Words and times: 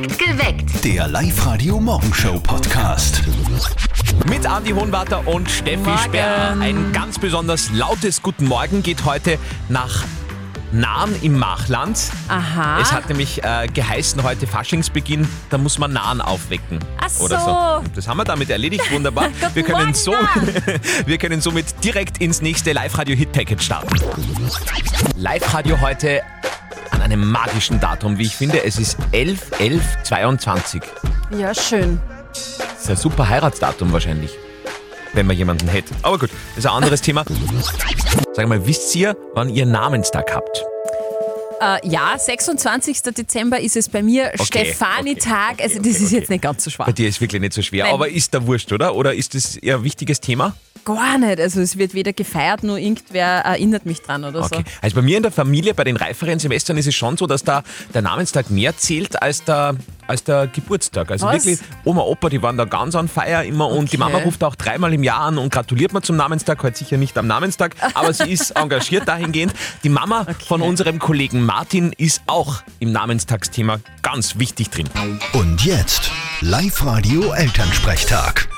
Geweckt. 0.00 0.82
Der 0.82 1.06
Live-Radio-Morgenshow-Podcast. 1.08 3.20
Mit 4.30 4.46
Andi 4.46 4.70
Hohenwarter 4.70 5.28
und 5.28 5.50
Steffi 5.50 5.76
Morgen. 5.76 5.98
Sperr. 5.98 6.56
Ein 6.58 6.90
ganz 6.94 7.18
besonders 7.18 7.70
lautes 7.70 8.22
Guten 8.22 8.46
Morgen 8.46 8.82
geht 8.82 9.04
heute 9.04 9.38
nach 9.68 10.04
Nahen 10.72 11.14
im 11.20 11.38
Machland. 11.38 11.98
Aha. 12.28 12.80
Es 12.80 12.92
hat 12.92 13.10
nämlich 13.10 13.44
äh, 13.44 13.66
geheißen, 13.66 14.22
heute 14.22 14.46
Faschingsbeginn, 14.46 15.28
da 15.50 15.58
muss 15.58 15.78
man 15.78 15.92
Nahen 15.92 16.22
aufwecken. 16.22 16.78
Ach 16.98 17.10
Oder 17.20 17.38
so. 17.38 17.46
so. 17.46 17.82
Das 17.94 18.08
haben 18.08 18.16
wir 18.16 18.24
damit 18.24 18.48
erledigt, 18.48 18.90
wunderbar. 18.90 19.28
Wir, 19.54 19.62
können 19.64 19.80
Morgen, 19.80 19.92
so, 19.94 20.14
wir 21.06 21.18
können 21.18 21.42
somit 21.42 21.84
direkt 21.84 22.16
ins 22.18 22.40
nächste 22.40 22.72
Live-Radio-Hit-Package 22.72 23.62
starten. 23.62 23.94
Live-Radio 25.16 25.78
heute 25.82 26.22
einem 27.12 27.30
magischen 27.30 27.80
Datum, 27.80 28.18
wie 28.18 28.24
ich 28.24 28.36
finde. 28.36 28.64
Es 28.64 28.78
ist 28.78 28.96
11 29.12 29.58
11 29.58 29.82
22. 30.04 30.82
Ja, 31.36 31.54
schön. 31.54 32.00
Das 32.32 32.82
ist 32.82 32.90
ein 32.90 32.96
super 32.96 33.28
Heiratsdatum 33.28 33.92
wahrscheinlich. 33.92 34.30
Wenn 35.12 35.26
man 35.26 35.36
jemanden 35.36 35.68
hätte. 35.68 35.92
Aber 36.02 36.18
gut, 36.18 36.30
das 36.50 36.58
ist 36.58 36.66
ein 36.66 36.72
anderes 36.72 37.00
Thema. 37.00 37.24
Sag 38.32 38.46
mal, 38.46 38.64
wisst 38.64 38.94
ihr, 38.94 39.16
wann 39.34 39.48
ihr 39.48 39.66
Namenstag 39.66 40.32
habt? 40.32 40.64
Äh, 41.60 41.86
ja, 41.88 42.16
26. 42.16 43.02
Dezember 43.02 43.60
ist 43.60 43.76
es 43.76 43.88
bei 43.88 44.02
mir 44.02 44.30
Okay, 44.38 44.44
Stefani-Tag. 44.44 45.54
okay, 45.54 45.62
also 45.64 45.78
okay, 45.80 45.88
das 45.88 46.00
ist 46.00 46.06
okay. 46.06 46.16
jetzt 46.16 46.30
nicht 46.30 46.42
ganz 46.42 46.64
so 46.64 46.70
schwer. 46.70 46.86
Bei 46.86 46.92
dir 46.92 47.08
ist 47.08 47.20
wirklich 47.20 47.40
nicht 47.40 47.52
so 47.52 47.60
schwer, 47.60 47.84
Nein. 47.84 47.94
aber 47.94 48.08
ist 48.08 48.32
da 48.32 48.46
wurscht, 48.46 48.72
oder? 48.72 48.94
Oder 48.94 49.14
ist 49.14 49.34
das 49.34 49.56
eher 49.56 49.76
ein 49.76 49.84
wichtiges 49.84 50.20
Thema? 50.20 50.54
Gar 50.84 51.18
nicht. 51.18 51.38
Also 51.38 51.60
es 51.60 51.76
wird 51.76 51.92
weder 51.92 52.12
gefeiert, 52.14 52.62
nur 52.62 52.78
irgendwer 52.78 53.40
erinnert 53.40 53.84
mich 53.84 54.00
dran 54.00 54.24
oder 54.24 54.40
Okay. 54.42 54.64
Also 54.80 54.96
bei 54.96 55.02
mir 55.02 55.18
in 55.18 55.22
der 55.22 55.30
Familie, 55.32 55.74
bei 55.74 55.84
den 55.84 55.96
reiferen 55.96 56.38
Semestern 56.38 56.78
ist 56.78 56.86
es 56.86 56.94
schon 56.94 57.18
so, 57.18 57.26
dass 57.26 57.44
da 57.44 57.62
der 57.92 58.00
Namenstag 58.00 58.50
mehr 58.50 58.74
zählt 58.76 59.20
als 59.22 59.44
der, 59.44 59.76
als 60.06 60.24
der 60.24 60.46
Geburtstag. 60.46 61.10
Also 61.10 61.26
Was? 61.26 61.44
wirklich, 61.44 61.58
Oma, 61.84 62.00
Opa, 62.00 62.30
die 62.30 62.40
waren 62.42 62.56
da 62.56 62.64
ganz 62.64 62.94
on 62.94 63.08
fire 63.08 63.44
immer 63.44 63.68
und 63.68 63.92
die 63.92 63.98
Okay. 64.00 64.10
Mama 64.10 64.24
ruft 64.24 64.42
auch 64.42 64.54
dreimal 64.54 64.94
im 64.94 65.02
Jahr 65.02 65.20
an 65.20 65.36
und 65.36 65.52
gratuliert 65.52 65.92
mir 65.92 66.00
zum 66.00 66.16
Namenstag, 66.16 66.62
heute 66.62 66.78
sicher 66.78 66.96
nicht 66.96 67.18
am 67.18 67.26
Namenstag, 67.26 67.76
aber 67.92 68.14
sie 68.14 68.30
ist 68.32 68.50
engagiert 68.56 69.06
dahingehend. 69.06 69.52
Die 69.84 69.90
Mama 69.90 70.26
von 70.48 70.62
unserem 70.62 70.98
Kollegen 70.98 71.44
Martin 71.44 71.92
ist 71.92 72.22
auch 72.26 72.62
im 72.78 72.90
Namenstagsthema 72.90 73.80
ganz 74.00 74.38
wichtig 74.38 74.70
drin. 74.70 74.88
Und 75.34 75.62
jetzt 75.64 76.10
Live-Radio 76.40 77.32
Elternsprechtag. 77.32 78.49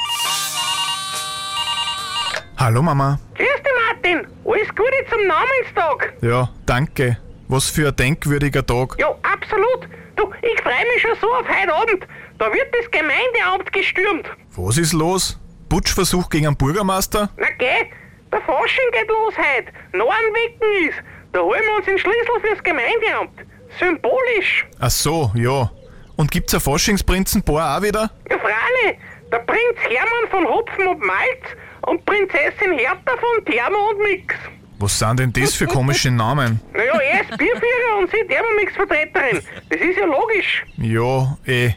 Hallo 2.63 2.81
Mama. 2.81 3.19
Grüß 3.35 3.45
dich, 3.45 3.73
Martin. 3.89 4.19
Alles 4.45 4.69
Gute 4.69 5.05
zum 5.11 5.27
Namenstag. 5.27 6.13
Ja, 6.23 6.49
danke. 6.65 7.19
Was 7.49 7.69
für 7.69 7.89
ein 7.89 7.97
denkwürdiger 7.97 8.65
Tag. 8.65 8.95
Ja, 9.01 9.09
absolut. 9.25 9.89
Du, 10.15 10.31
ich 10.43 10.61
freue 10.61 10.87
mich 10.95 11.03
schon 11.03 11.17
so 11.21 11.27
auf 11.35 11.45
heute 11.49 11.75
Abend. 11.75 12.07
Da 12.39 12.53
wird 12.53 12.69
das 12.73 12.89
Gemeindeamt 12.93 13.73
gestürmt. 13.73 14.29
Was 14.55 14.79
ist 14.79 14.93
los? 14.93 15.41
Putschversuch 15.69 16.31
gegen 16.31 16.47
einen 16.47 16.57
Bürgermeister? 16.57 17.31
Na 17.37 17.49
geh, 17.59 17.91
der 18.31 18.41
Fasching 18.43 18.91
geht 18.93 19.09
los 19.09 19.35
heute. 19.37 19.73
Nornwecken 19.93 20.89
ist. 20.89 21.03
Da 21.33 21.41
holen 21.41 21.63
wir 21.67 21.77
uns 21.79 21.87
den 21.87 21.99
Schlüssel 21.99 22.41
fürs 22.43 22.63
Gemeindeamt. 22.63 23.45
Symbolisch. 23.81 24.67
Ach 24.79 24.89
so, 24.89 25.33
ja. 25.35 25.69
Und 26.15 26.31
gibt's 26.31 26.55
ein 26.55 26.61
Faschingsprinzenpaar 26.61 27.79
auch 27.79 27.83
wieder? 27.83 28.09
Ja, 28.31 28.39
freilich. 28.39 29.01
Der 29.33 29.39
Prinz 29.39 29.79
Hermann 29.89 30.31
von 30.31 30.45
Hopfen 30.45 30.87
und 30.87 31.01
Malz 31.01 31.57
und 31.87 32.05
Prinzessin 32.05 32.79
Hertha 32.79 33.13
von 33.19 33.45
Thermo 33.45 33.91
und 33.91 33.99
Mix. 34.03 34.35
Was 34.79 34.99
sind 34.99 35.21
denn 35.21 35.33
das 35.33 35.55
für 35.55 35.67
komische 35.67 36.11
Namen? 36.11 36.61
Naja, 36.73 36.99
er 36.99 37.21
ist 37.21 37.39
Bierführer 37.39 37.99
und 38.01 38.11
sie 38.11 38.27
Thermomix-Vertreterin. 38.27 39.41
Das 39.71 39.81
ist 39.81 39.97
ja 39.97 40.07
logisch. 40.07 40.65
Ja, 40.77 41.39
eh. 41.47 41.73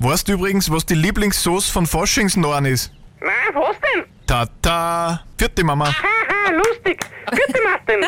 Weißt 0.00 0.26
du 0.28 0.32
übrigens, 0.32 0.70
was 0.70 0.84
die 0.84 0.94
Lieblingssauce 0.94 1.68
von 1.70 1.86
Faschingsnorn 1.86 2.64
ist? 2.64 2.92
Nein, 3.20 3.30
was 3.54 3.76
denn? 3.80 4.04
Tata. 4.26 5.22
Vierte 5.38 5.62
Mama. 5.62 5.86
Haha, 5.86 6.52
lustig. 6.52 7.04
Bitte, 7.30 7.60
Martin. 7.64 8.06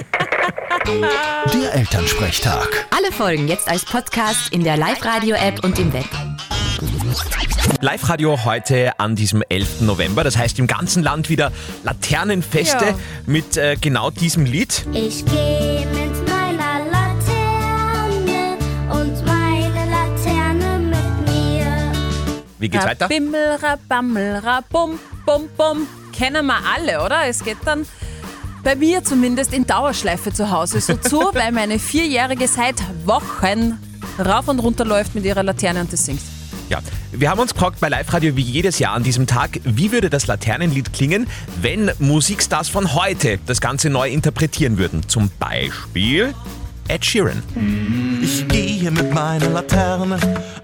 Der 1.53 1.74
Elternsprechtag. 1.74 2.86
Alle 2.97 3.12
Folgen 3.12 3.47
jetzt 3.47 3.69
als 3.69 3.84
Podcast 3.84 4.53
in 4.53 4.64
der 4.64 4.76
Live-Radio-App 4.76 5.62
und 5.62 5.78
im 5.78 5.92
Web. 5.92 6.09
Live-Radio 7.80 8.44
heute 8.44 8.98
an 8.98 9.16
diesem 9.16 9.42
11. 9.48 9.80
November. 9.82 10.24
Das 10.24 10.36
heißt 10.36 10.58
im 10.58 10.66
ganzen 10.66 11.02
Land 11.02 11.28
wieder 11.28 11.52
Laternenfeste 11.84 12.84
Ja. 12.86 12.94
mit 13.26 13.56
äh, 13.56 13.76
genau 13.80 14.10
diesem 14.10 14.44
Lied. 14.44 14.84
Ich 14.92 15.24
gehe 15.24 15.86
mit 15.86 16.28
meiner 16.28 16.84
Laterne 16.90 18.56
und 18.90 19.26
meine 19.26 19.90
Laterne 19.90 20.78
mit 20.78 21.28
mir. 21.28 21.92
Wie 22.58 22.68
geht's 22.68 22.84
weiter? 22.84 23.08
Bimmel, 23.08 23.56
rabammel, 23.60 24.36
rabum, 24.38 24.98
bum, 25.26 25.48
bum. 25.56 25.86
Kennen 26.12 26.46
wir 26.46 26.58
alle, 26.76 27.04
oder? 27.04 27.26
Es 27.26 27.42
geht 27.42 27.58
dann 27.64 27.86
bei 28.62 28.76
mir 28.76 29.02
zumindest 29.02 29.52
in 29.52 29.66
Dauerschleife 29.66 30.32
zu 30.32 30.50
Hause 30.50 30.80
so 30.80 30.94
zu, 30.96 31.18
weil 31.32 31.50
meine 31.52 31.78
Vierjährige 31.78 32.46
seit 32.46 32.76
Wochen 33.06 33.78
rauf 34.24 34.46
und 34.48 34.60
runter 34.60 34.84
läuft 34.84 35.14
mit 35.16 35.24
ihrer 35.24 35.42
Laterne 35.42 35.80
und 35.80 35.92
das 35.92 36.04
singt. 36.04 36.20
Ja, 36.68 36.78
wir 37.12 37.30
haben 37.30 37.40
uns 37.40 37.52
gefragt 37.52 37.78
bei 37.78 37.90
Live-Radio 37.90 38.36
wie 38.36 38.42
jedes 38.42 38.78
Jahr 38.78 38.94
an 38.94 39.02
diesem 39.02 39.26
Tag, 39.26 39.60
wie 39.64 39.92
würde 39.92 40.08
das 40.08 40.26
Laternenlied 40.26 40.94
klingen, 40.94 41.26
wenn 41.60 41.90
Musikstars 41.98 42.70
von 42.70 42.94
heute 42.94 43.38
das 43.46 43.60
Ganze 43.60 43.90
neu 43.90 44.08
interpretieren 44.08 44.78
würden. 44.78 45.06
Zum 45.08 45.30
Beispiel 45.38 46.34
Ed 46.88 47.04
Sheeran. 47.04 47.42
Ich 48.22 48.48
gehe 48.48 48.90
mit 48.90 49.12
meiner 49.12 49.50
Laterne 49.50 50.18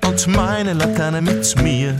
und 0.06 0.26
meine 0.28 0.72
Laterne 0.72 1.20
mit 1.20 1.54
mir. 1.62 1.94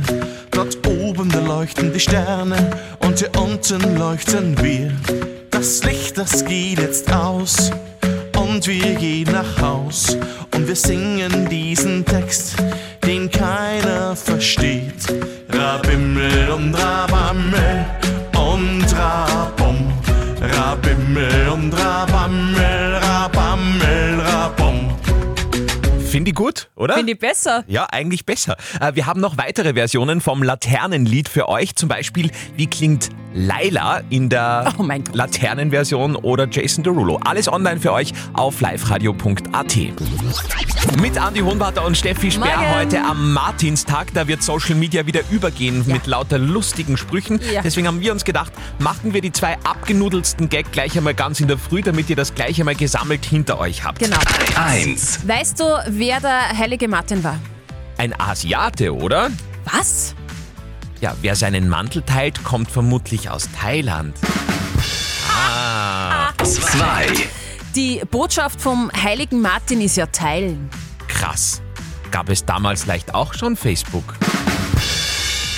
Dort 0.51 0.79
oben 0.87 1.29
da 1.29 1.41
leuchten 1.41 1.93
die 1.93 2.01
Sterne 2.01 2.71
und 3.01 3.19
hier 3.19 3.31
unten 3.39 3.97
leuchten 3.97 4.57
wir. 4.63 4.93
Das 5.51 5.85
Licht, 5.85 6.17
das 6.17 6.45
geht 6.45 6.79
jetzt 6.79 7.13
aus 7.13 7.71
und 8.39 8.67
wir 8.67 8.95
gehen 8.95 9.31
nach 9.31 9.61
Haus 9.61 10.17
und 10.55 10.67
wir 10.67 10.77
singen 10.77 11.49
diesen 11.49 12.05
Text, 12.05 12.57
versteht. 14.23 15.07
Rabimmel 15.51 16.51
und 16.51 16.75
Rabammel 16.75 17.87
und 18.35 18.87
Rabum. 18.97 19.93
Rabimmel 20.41 21.49
und 21.53 21.73
Rabammel, 21.73 22.88
Finde 26.19 26.31
ich 26.33 26.35
gut, 26.35 26.69
oder? 26.75 26.95
Finde 26.95 27.13
ich 27.13 27.19
besser. 27.21 27.63
Ja, 27.69 27.85
eigentlich 27.93 28.27
besser. 28.27 28.57
Äh, 28.81 28.97
Wir 28.97 29.07
haben 29.07 29.21
noch 29.21 29.39
weitere 29.39 29.75
Versionen 29.75 30.21
vom 30.21 30.43
Laternenlied 30.43 31.29
für 31.29 31.49
euch. 31.49 31.77
Zum 31.77 31.89
Beispiel, 31.89 32.33
wie 32.57 32.67
klingt 32.67 33.11
Laila 33.35 34.01
in 34.11 34.29
der 34.29 34.73
Oh. 34.79 34.85
Laternenversion 35.13 36.17
oder 36.17 36.49
Jason 36.51 36.83
Derulo. 36.83 37.21
Alles 37.25 37.47
online 37.47 37.79
für 37.79 37.93
euch 37.93 38.13
auf 38.33 38.61
liveradio.at. 38.61 39.77
Mit 41.01 41.19
Andi 41.19 41.41
Hohenwarter 41.41 41.85
und 41.85 41.97
Steffi 41.97 42.33
Sperr 42.33 42.57
Morgen. 42.59 42.75
heute 42.75 43.01
am 43.05 43.33
Martinstag. 43.33 44.09
Da 44.15 44.27
wird 44.27 44.43
Social 44.43 44.75
Media 44.75 45.07
wieder 45.07 45.21
übergehen 45.31 45.85
mit 45.87 46.07
lauter 46.09 46.39
lustigen 46.39 46.97
Sprüchen. 46.97 47.39
Ja. 47.53 47.61
Deswegen 47.63 47.87
haben 47.87 48.01
wir 48.01 48.11
uns 48.11 48.25
gedacht, 48.25 48.51
machen 48.81 49.15
wir 49.15 49.21
die 49.21 49.31
zwei 49.31 49.57
abgenudelsten 49.63 50.49
Gag 50.49 50.73
gleich 50.73 50.97
einmal 50.97 51.15
ganz 51.15 51.39
in 51.39 51.47
der 51.47 51.59
Früh, 51.59 51.83
damit 51.83 52.11
ihr 52.11 52.17
das 52.17 52.35
gleich 52.35 52.59
einmal 52.59 52.75
gesammelt 52.75 53.25
hinter 53.25 53.61
euch 53.61 53.85
habt. 53.85 53.99
Genau. 54.01 54.17
1. 54.57 55.29
Weißt 55.29 55.61
du, 55.61 55.65
wer 55.89 56.08
der 56.17 56.57
heilige 56.57 56.89
Martin 56.89 57.23
war? 57.23 57.39
Ein 57.99 58.19
Asiate, 58.19 58.95
oder? 58.95 59.31
Was? 59.73 60.15
Ja, 61.01 61.15
wer 61.21 61.37
seinen 61.37 61.69
Mantel 61.69 62.03
teilt, 62.03 62.43
kommt 62.43 62.71
vermutlich 62.71 63.29
aus 63.31 63.49
Thailand. 63.61 64.17
Ah, 65.31 66.33
2. 66.43 67.07
Die 67.75 68.03
Botschaft 68.11 68.61
vom 68.61 68.91
heiligen 69.03 69.41
Martin 69.41 69.81
ist 69.81 69.97
ja 69.97 70.07
teilen. 70.07 70.69
krass. 71.07 71.63
Gab 72.11 72.31
es 72.31 72.45
damals 72.47 72.87
leicht 72.87 73.15
auch 73.15 73.35
schon 73.35 73.55
Facebook? 73.55 74.15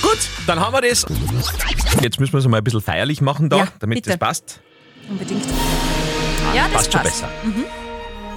Gut, 0.02 0.18
dann 0.48 0.58
haben 0.58 0.74
wir 0.74 0.80
das. 0.80 1.06
Jetzt 2.02 2.18
müssen 2.18 2.32
wir 2.32 2.38
es 2.40 2.48
mal 2.48 2.58
ein 2.58 2.64
bisschen 2.64 2.80
feierlich 2.80 3.20
machen 3.20 3.48
da, 3.48 3.58
Ja, 3.58 3.68
damit 3.78 3.98
bitte. 3.98 4.10
das 4.10 4.18
passt. 4.18 4.60
Unbedingt. 5.08 5.44
Ja, 6.54 6.64
das 6.64 6.72
passt 6.72 6.92
schon 6.92 7.02
passt. 7.02 7.20
besser. 7.22 7.28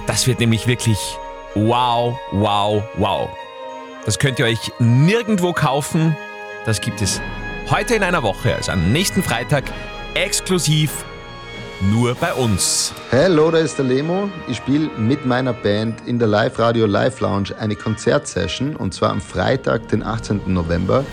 Das 0.06 0.26
wird 0.28 0.38
nämlich 0.38 0.66
wirklich 0.68 0.98
wow, 1.54 2.18
wow, 2.32 2.82
wow. 2.96 3.28
Das 4.04 4.18
könnt 4.18 4.38
ihr 4.38 4.46
euch 4.46 4.72
nirgendwo 4.78 5.52
kaufen. 5.52 6.16
Das 6.66 6.80
gibt 6.80 7.00
es 7.02 7.20
heute 7.70 7.94
in 7.94 8.02
einer 8.02 8.22
Woche, 8.22 8.54
also 8.54 8.72
am 8.72 8.92
nächsten 8.92 9.22
Freitag, 9.22 9.64
exklusiv 10.14 11.04
nur 11.90 12.14
bei 12.14 12.32
uns. 12.32 12.92
Hallo, 13.10 13.50
da 13.50 13.58
ist 13.58 13.78
der 13.78 13.84
Lemo. 13.84 14.30
Ich 14.48 14.58
spiele 14.58 14.90
mit 14.96 15.26
meiner 15.26 15.52
Band 15.52 16.06
in 16.06 16.18
der 16.18 16.28
Live 16.28 16.58
Radio 16.58 16.86
Live 16.86 17.20
Lounge 17.20 17.54
eine 17.58 17.74
Konzertsession 17.74 18.76
und 18.76 18.94
zwar 18.94 19.10
am 19.10 19.20
Freitag, 19.20 19.88
den 19.88 20.02
18. 20.02 20.42
November. 20.46 21.04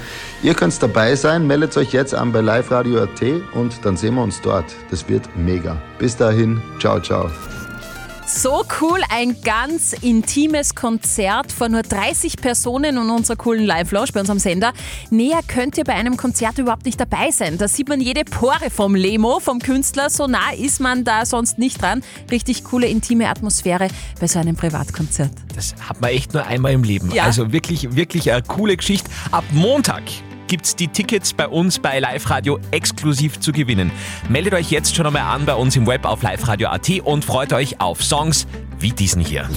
Ihr 0.44 0.54
könnt 0.54 0.82
dabei 0.82 1.16
sein, 1.16 1.46
meldet 1.48 1.76
euch 1.78 1.92
jetzt 1.92 2.14
an 2.14 2.32
bei 2.32 2.42
liveradio.at 2.42 3.22
und 3.54 3.86
dann 3.86 3.98
sehen 3.98 4.16
wir 4.16 4.24
uns 4.24 4.42
dort. 4.42 4.66
Das 4.90 5.08
wird 5.10 5.24
mega. 5.36 5.82
Bis 5.98 6.16
dahin, 6.16 6.62
ciao, 6.80 7.00
ciao. 7.00 7.30
So 8.34 8.64
cool, 8.80 9.02
ein 9.10 9.42
ganz 9.42 9.92
intimes 9.92 10.74
Konzert 10.74 11.52
vor 11.52 11.68
nur 11.68 11.82
30 11.84 12.38
Personen 12.38 12.98
und 12.98 13.10
unserer 13.10 13.36
coolen 13.36 13.66
Live-Lounge 13.66 14.12
bei 14.14 14.22
unserem 14.22 14.40
Sender. 14.40 14.72
Näher 15.10 15.42
könnt 15.46 15.78
ihr 15.78 15.84
bei 15.84 15.94
einem 15.94 16.16
Konzert 16.16 16.58
überhaupt 16.58 16.86
nicht 16.86 17.00
dabei 17.00 17.32
sein. 17.32 17.58
Da 17.58 17.68
sieht 17.68 17.90
man 17.90 18.00
jede 18.00 18.24
Pore 18.24 18.72
vom 18.72 18.96
Lemo, 18.96 19.40
vom 19.40 19.60
Künstler. 19.60 20.10
So 20.10 20.28
nah 20.28 20.54
ist 20.58 20.80
man 20.80 21.04
da 21.04 21.26
sonst 21.26 21.60
nicht 21.60 21.82
dran. 21.82 22.04
Richtig 22.32 22.64
coole, 22.64 22.88
intime 22.88 23.30
Atmosphäre 23.30 23.90
bei 24.20 24.28
so 24.28 24.40
einem 24.40 24.56
Privatkonzert. 24.56 25.32
Das 25.54 25.76
hat 25.88 26.00
man 26.00 26.12
echt 26.12 26.34
nur 26.34 26.46
einmal 26.46 26.72
im 26.72 26.84
Leben. 26.84 27.12
Ja. 27.12 27.26
Also 27.26 27.52
wirklich, 27.52 27.96
wirklich 27.96 28.32
eine 28.32 28.44
coole 28.44 28.78
Geschichte. 28.78 29.10
Ab 29.32 29.44
Montag 29.52 30.04
gibt's 30.52 30.76
die 30.76 30.90
Tickets 30.90 31.32
bei 31.32 31.48
uns 31.48 31.80
bei 31.80 32.00
Live 32.00 32.30
Radio 32.30 32.60
exklusiv 32.72 33.40
zu 33.40 33.54
gewinnen. 33.54 33.90
Meldet 34.28 34.54
euch 34.54 34.70
jetzt 34.70 34.94
schon 34.94 35.06
einmal 35.06 35.22
an 35.22 35.46
bei 35.46 35.54
uns 35.56 35.78
im 35.78 35.88
Web 35.88 36.04
auf 36.04 36.24
liveradio.at 36.24 36.90
und 37.06 37.24
freut 37.24 37.54
euch 37.54 37.80
auf 37.80 38.04
Songs 38.04 38.46
wie 38.78 38.92
diesen 38.92 39.24
hier. 39.24 39.50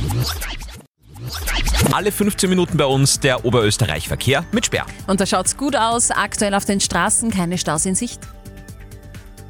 Alle 1.91 2.13
15 2.13 2.49
Minuten 2.49 2.77
bei 2.77 2.85
uns 2.85 3.19
der 3.19 3.45
Oberösterreich-Verkehr 3.45 4.45
mit 4.53 4.67
Sperr. 4.67 4.87
Und 5.09 5.21
da 5.21 5.27
schaut's 5.27 5.57
gut 5.57 5.75
aus. 5.75 6.13
Aktuell 6.13 6.55
auf 6.55 6.65
den 6.65 6.79
Straßen 6.79 7.33
keine 7.33 7.59
Staus 7.59 7.87
in 7.87 7.97
Sicht. 7.97 8.21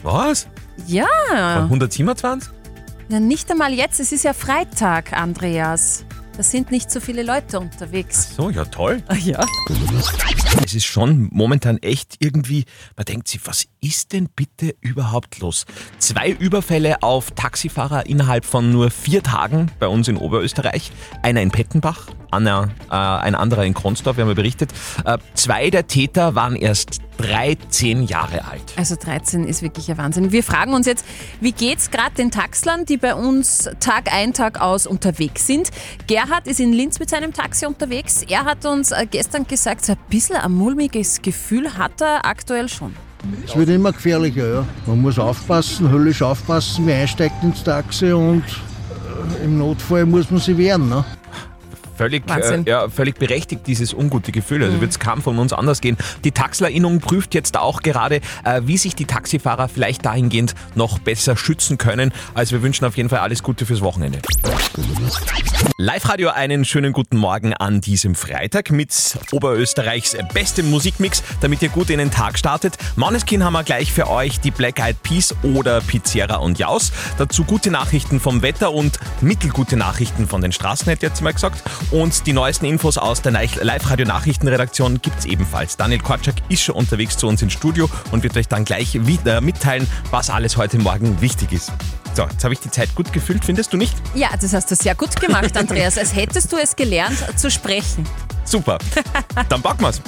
Was? 0.03 0.47
Ja, 0.87 1.05
127? 1.31 2.51
ja 3.11 3.21
nicht 3.21 3.51
einmal 3.51 3.75
jetzt. 3.75 4.01
Es 4.01 4.13
ist 4.13 4.25
ja 4.25 4.33
Freitag, 4.33 5.13
Andreas. 5.13 6.07
Da 6.37 6.43
sind 6.43 6.73
nicht 6.73 6.91
so 6.91 6.99
viele 6.99 7.23
Leute 7.23 7.61
unterwegs. 7.61 8.35
So, 8.35 8.51
ja 8.51 8.65
toll. 8.65 9.03
Ja. 9.25 9.47
Es 10.65 10.75
ist 10.75 10.85
schon 10.85 11.29
momentan 11.31 11.79
echt 11.79 12.17
irgendwie, 12.19 12.65
man 12.97 13.05
denkt 13.05 13.29
sich, 13.29 13.41
was 13.47 13.67
ist 13.81 14.13
denn 14.13 14.29
bitte 14.35 14.75
überhaupt 14.81 15.39
los? 15.39 15.65
Zwei 15.99 16.31
Überfälle 16.31 17.03
auf 17.03 17.31
Taxifahrer 17.31 18.07
innerhalb 18.07 18.45
von 18.45 18.73
nur 18.73 18.91
vier 18.91 19.23
Tagen 19.23 19.71
bei 19.79 19.87
uns 19.87 20.09
in 20.09 20.17
Oberösterreich. 20.17 20.91
Einer 21.23 21.41
in 21.41 21.53
Pettenbach, 21.53 22.09
einer, 22.37 22.71
äh, 22.91 22.95
ein 22.95 23.35
anderer 23.35 23.65
in 23.65 23.75
Kronsdorf, 23.75 24.17
wir 24.17 24.23
haben 24.23 24.29
ja 24.29 24.35
berichtet. 24.35 24.73
Äh, 25.05 25.19
zwei 25.35 25.71
der 25.71 25.87
Täter 25.87 26.35
waren 26.35 26.57
erst 26.57 27.01
13 27.19 28.05
Jahre 28.05 28.45
alt. 28.45 28.63
Also 28.77 28.97
13 28.97 29.45
ist 29.45 29.63
wirklich 29.63 29.91
ein 29.91 29.99
Wahnsinn. 29.99 30.33
Wir 30.33 30.43
fragen 30.43 30.75
uns 30.75 30.87
jetzt, 30.87 31.05
wie 31.41 31.53
geht's 31.53 31.91
gerade 31.91 32.15
den 32.15 32.31
Taxlern, 32.31 32.85
die 32.87 32.97
bei 32.97 33.15
uns 33.15 33.71
Tag 33.81 34.13
ein, 34.13 34.33
Tag 34.33 34.61
aus 34.61 34.87
unterwegs 34.87 35.47
sind? 35.47 35.71
Gerhard 36.07 36.47
ist 36.47 36.61
in 36.61 36.73
Linz 36.73 36.99
mit 36.99 37.11
seinem 37.11 37.33
Taxi 37.33 37.67
unterwegs. 37.67 38.23
Er 38.29 38.45
hat 38.45 38.65
uns 38.67 38.91
äh, 38.91 39.07
gestern 39.11 39.47
gesagt, 39.47 39.85
so 39.85 39.93
ein 39.93 39.99
bisschen 40.09 40.37
ein 40.37 40.53
mulmiges 40.53 41.23
Gefühl 41.23 41.77
hat 41.79 42.01
er 42.01 42.25
aktuell 42.25 42.69
schon. 42.69 42.95
Es 43.47 43.57
wird 43.57 43.71
immer 43.71 43.93
gefährlicher, 43.93 44.47
ja. 44.47 44.67
Man 44.87 45.01
muss 45.01 45.19
aufpassen, 45.19 45.91
höllisch 45.91 46.21
aufpassen, 46.21 46.87
wer 46.87 47.01
einsteigt 47.01 47.43
ins 47.43 47.63
Taxi 47.63 48.13
und 48.13 48.43
äh, 48.43 49.45
im 49.45 49.59
Notfall 49.59 50.05
muss 50.05 50.31
man 50.31 50.41
sich 50.41 50.57
wehren. 50.59 50.89
Ne? 50.89 51.05
Völlig, 51.97 52.25
äh, 52.29 52.63
ja, 52.67 52.89
völlig 52.89 53.19
berechtigt, 53.19 53.67
dieses 53.67 53.95
ungute 53.95 54.33
Gefühl. 54.33 54.63
Also 54.65 54.81
wird 54.81 54.91
es 54.91 54.99
kaum 54.99 55.23
von 55.23 55.39
uns 55.39 55.53
anders 55.53 55.81
gehen. 55.81 55.97
Die 56.25 56.33
Taxlerinnung 56.33 57.01
prüft 57.01 57.35
jetzt 57.35 57.57
auch 57.57 57.83
gerade, 57.83 58.21
äh, 58.45 58.63
wie 58.65 58.77
sich 58.77 58.95
die 58.95 59.05
Taxifahrer 59.05 59.69
vielleicht 59.69 60.05
dahingehend 60.05 60.55
noch 60.75 60.99
besser 60.99 61.37
schützen 61.37 61.79
können. 61.79 62.13
Also 62.35 62.57
wir 62.57 62.63
wünschen 62.63 62.85
auf 62.85 62.97
jeden 62.97 63.09
Fall 63.09 63.21
alles 63.21 63.43
Gute 63.43 63.67
fürs 63.67 63.81
Wochenende. 63.81 64.19
Live-Radio, 65.79 66.31
einen 66.31 66.65
schönen 66.65 66.93
guten 66.93 67.17
Morgen 67.17 67.55
an 67.55 67.81
diesem 67.81 68.15
Freitag 68.15 68.71
mit 68.71 68.93
Oberösterreichs 69.33 70.17
bestem 70.33 70.71
Musikmix, 70.71 71.23
damit 71.41 71.63
ihr 71.63 71.69
gut 71.69 71.91
in 71.91 71.99
den 71.99 72.11
Tag 72.11 72.39
startet. 72.39 72.77
Måneskin 72.97 73.45
haben 73.45 73.53
wir 73.53 73.65
gleich 73.65 73.93
für 73.93 74.09
euch 74.09 74.41
die 74.41 74.51
Black 74.51 74.79
Eyed 74.81 75.03
Peas 75.03 75.35
oder 75.43 75.81
Pizzera 75.81 76.37
und 76.37 76.59
Jaus. 76.59 76.93
Dazu 77.19 77.45
gute 77.45 77.71
Nachrichten 77.71 78.21
vom 78.21 78.43
Wetter 78.43 78.73
und 78.73 78.99
mittelgute 79.21 79.77
Nachrichten 79.77 80.27
von 80.27 80.41
den 80.41 80.53
Straßen, 80.53 80.87
hätte 80.87 81.07
ich 81.07 81.13
jetzt 81.13 81.23
mal 81.23 81.33
gesagt. 81.33 81.63
Und 81.91 82.27
die 82.27 82.33
neuesten 82.33 82.67
Infos 82.67 82.99
aus 82.99 83.23
der 83.23 83.33
Live-Radio-Nachrichtenredaktion 83.33 85.01
gibt's 85.01 85.25
ebenfalls. 85.25 85.77
Daniel 85.77 86.01
Korczak 86.01 86.37
ist 86.49 86.63
schon 86.63 86.75
unterwegs 86.75 87.17
zu 87.17 87.29
uns 87.29 87.43
ins 87.43 87.53
Studio 87.53 87.89
und 88.11 88.23
wird 88.23 88.37
euch 88.37 88.49
dann 88.49 88.65
gleich 88.65 89.07
wieder 89.07 89.41
mitteilen, 89.41 89.87
was 90.11 90.31
alles 90.31 90.57
heute 90.57 90.79
Morgen 90.79 91.21
wichtig 91.21 91.53
ist. 91.53 91.73
So, 92.15 92.23
jetzt 92.23 92.45
habe 92.45 92.55
ich 92.55 92.61
die 92.61 92.71
Zeit 92.71 92.95
gut 92.95 93.13
gefüllt, 93.13 93.45
findest 93.45 93.73
du 93.73 93.77
nicht? 93.77 93.95
Ja, 94.15 94.29
das 94.41 94.53
hast 94.53 94.71
du 94.71 94.77
sehr 94.77 94.95
gut 94.95 95.21
gemacht, 95.21 95.57
Andreas, 95.57 95.99
als 95.99 96.15
hättest 96.15 96.53
du 96.53 96.57
es 96.57 96.77
gelernt 96.77 97.19
zu 97.37 97.51
sprechen. 97.51 98.07
Super. 98.45 98.79
Dann 99.49 99.63
packen 99.63 99.83
wir's. 99.83 100.01